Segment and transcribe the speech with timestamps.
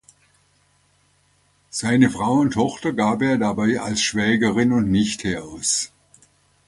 [1.69, 5.93] Seine Frau und Tochter gab er dabei als Schwägerin und Nichte aus.